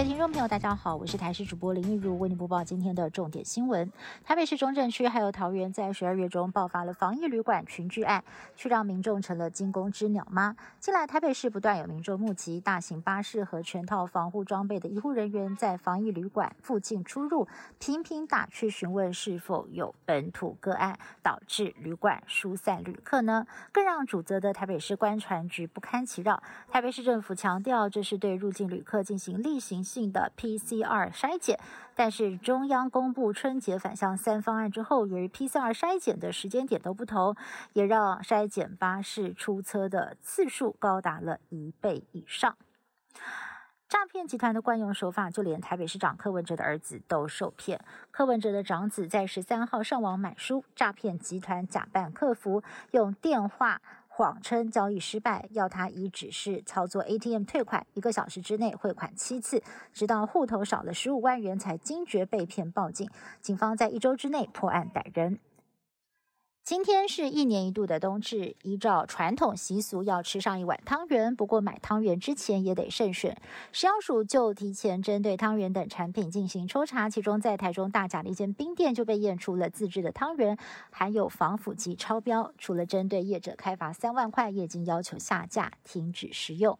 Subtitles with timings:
[0.00, 3.92] 位听众朋友，大家好，我是台视主播林玉如，为您播报今天的重点新闻。
[4.24, 8.24] 台北市中正区还有桃园，在十二月中爆发了防疫旅馆群聚案，
[8.56, 10.56] 却让民众成了惊弓之鸟吗？
[10.78, 17.46] 近来台北市不断有民众目击大型巴士和全套防护装备的医护人员在防疫旅馆附近出入，
[17.78, 23.46] 频频打去询问是否有本土个案，导致旅馆疏散旅客呢？
[23.70, 26.42] 更让主责的台北市官船局不堪其扰。
[26.70, 29.84] 台北市政府强调，这是对入境旅客进行例行。
[29.90, 31.58] 性的 PCR 筛检，
[31.96, 37.34] 但是中央公布春节返乡三方案之后，由于 PCR 筛检的时间点都不同，
[37.72, 42.56] 也让筛检巴士出车的次数高达了一倍以上。
[43.88, 47.80] 诈骗集团的惯用手法，就连台北市长柯文哲的儿子都受骗。
[48.12, 52.62] 柯文哲的长子在十三号上网买书，诈骗集团假扮客服，
[52.92, 53.82] 用电话。
[54.20, 59.62] 谎称交易失败，要他以指示操作 ATM 退款，一个小时之内汇款七次，
[59.94, 63.08] 直到户头少了十五万元才惊觉被骗，报警。
[63.40, 65.38] 警方在一周之内破案逮人。
[66.62, 71.34] 今天是一年一度的冬至，依照传统习俗要吃上一碗汤圆。
[71.34, 73.36] 不过买汤圆之前也得慎选。
[73.72, 80.56] 食药署就提前针对汤圆等产品进行抽查，其中在台中大甲的一间冰店就被验出了自制的汤圆
[80.90, 86.78] 含有防腐剂超标，除了针对业者开罚三万块，业经要求下架停止食用。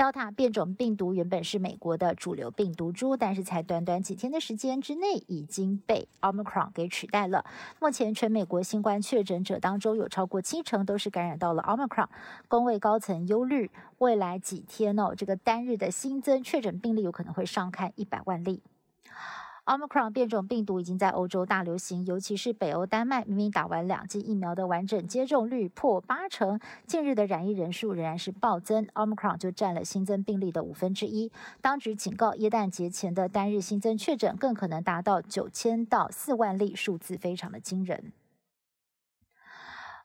[0.00, 7.44] Delta 变种病毒原本是美国的主流病毒株，但是才短短几天的时间之内，已经被 Omicron 给取代了。
[7.78, 12.08] 目前全美国新冠确诊者当中，有超过七成都是感染到了 Omicron。
[12.48, 18.62] 工位高层忧虑，未来几天哦，这个单日的新增确诊病例有可能会上看一百万例。
[19.64, 31.30] Omicron 变种病毒已经在欧洲大流行，尤其是北欧丹麦，明明打完两剂疫苗的完整接种率破八成，近日的染疫人数仍然是暴增，Omicron 就占了新增病例的五分之一。
[31.60, 38.12] 当局警告，耶诞节前的单日新增确诊更可能达到九千到四万例，数字非常的惊人。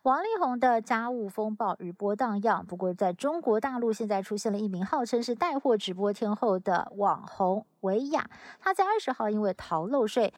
[0.06, 8.30] 王力宏的家务风暴余波荡漾，不过在中国大陆现在出现了一名号称是带货直播天后的网红维亚，
[8.60, 10.32] 他在二十号因为逃漏税，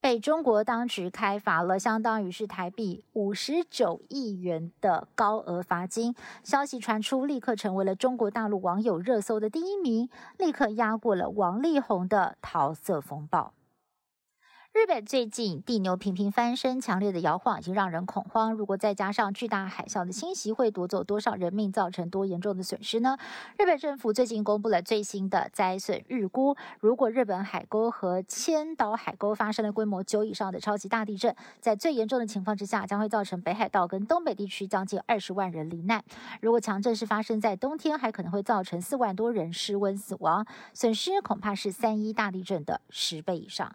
[0.00, 6.12] 被中国当局开罚了，相当于是台币五十九亿元的高额罚金。
[6.42, 13.52] 消息传出，立刻成为了中国大陆网友热搜的第一名，立刻压过了王力宏的桃色风暴。
[14.76, 18.52] 日本最近地牛频频翻身，强烈的摇晃已经让人恐慌。
[18.52, 23.16] 如果再加上巨大海啸的侵袭，会夺走多少人命，造成多严重的损失呢？
[23.56, 26.54] 日本政府最近公布了最新的灾损预估。
[26.78, 36.04] 如果日本海沟和千岛海沟发生了规模九以上的超级大地震，在最严重的情况之下，将会造成北海道跟东北地区将近二十万人罹难。
[36.42, 43.74] 如果强震是发生在冬天，还可能会造成四万多人失温死亡，损失恐怕是三一大地震的十倍以上。